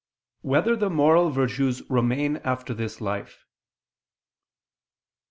[0.41, 3.45] 1] Whether the Moral Virtues Remain After This Life?